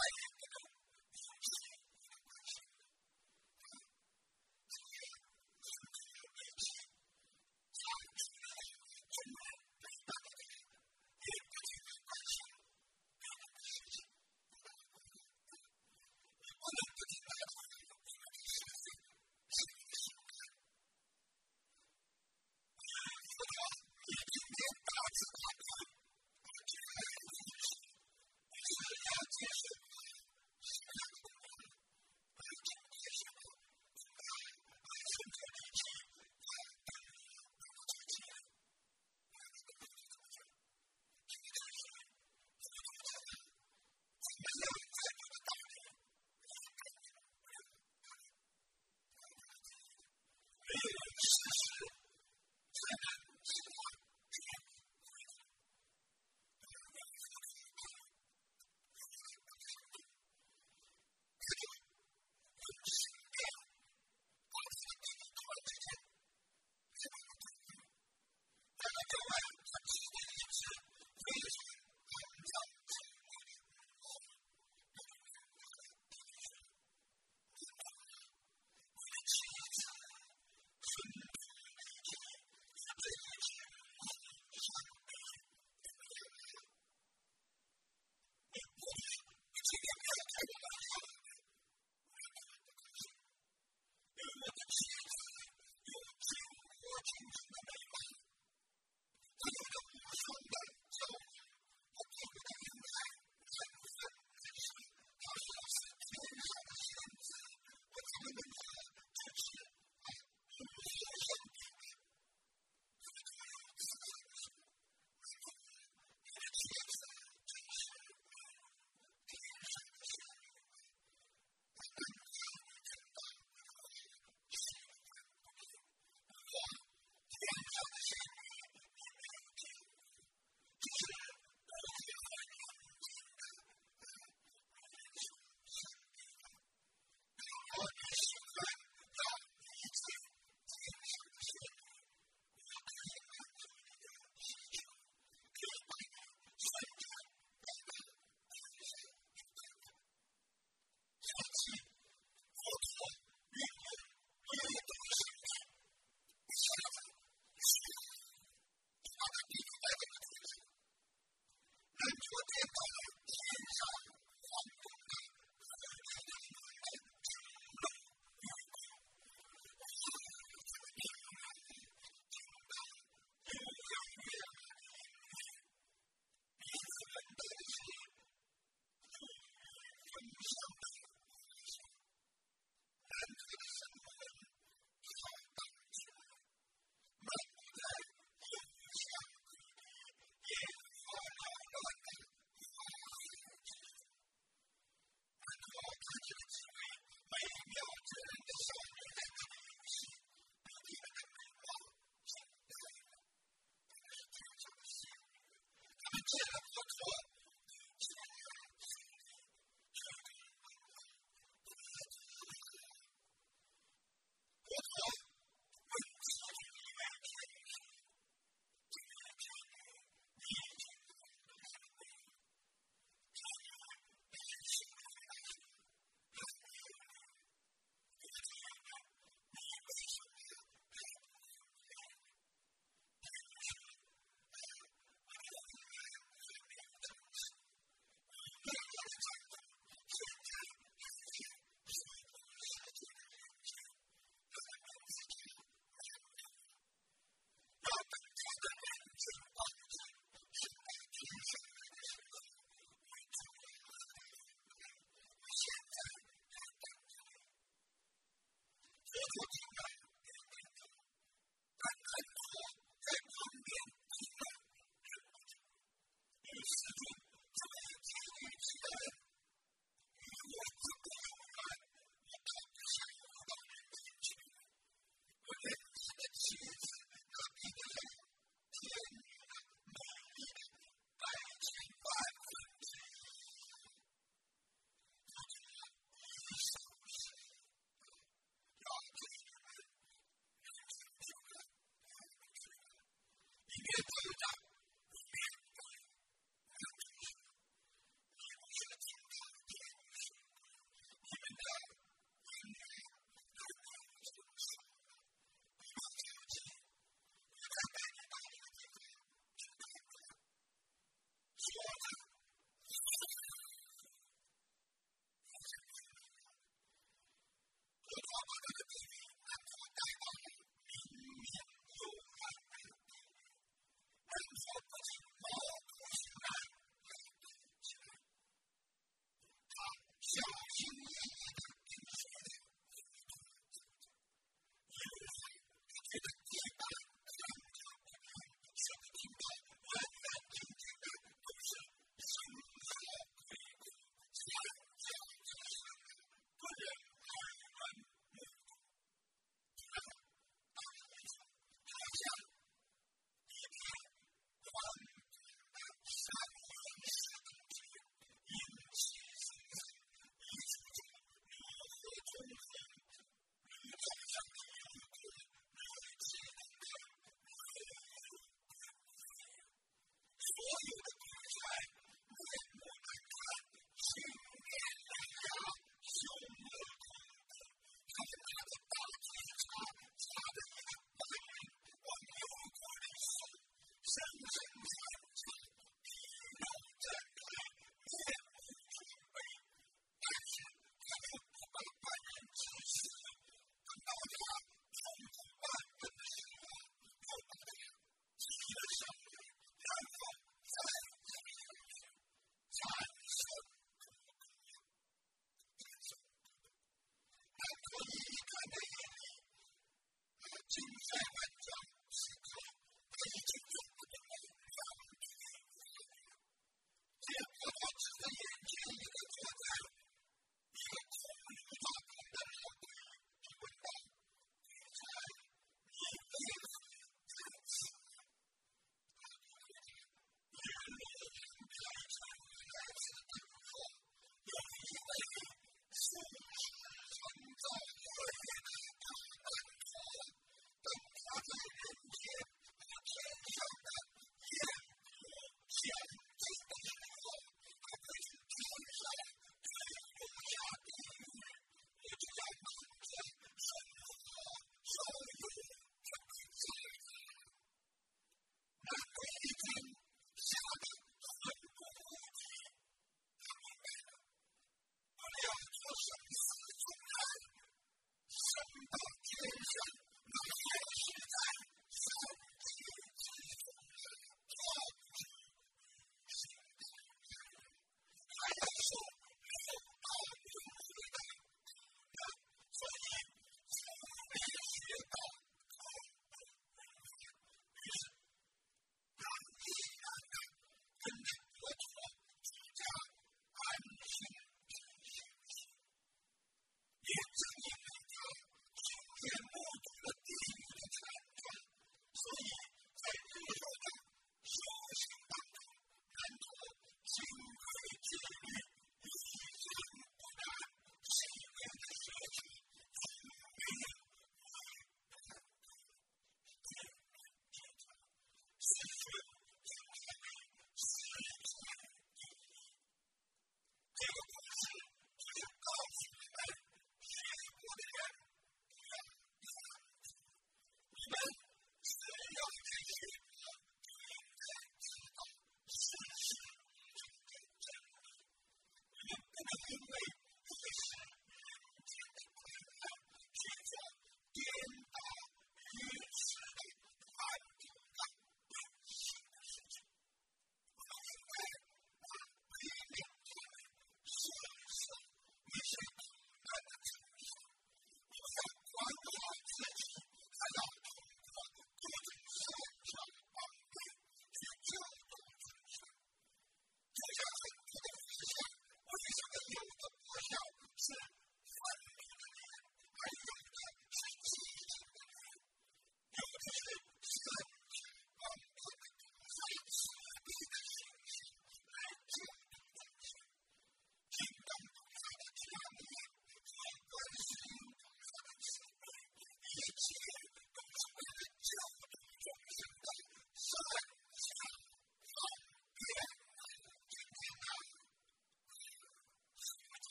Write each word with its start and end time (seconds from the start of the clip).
like 0.00 0.33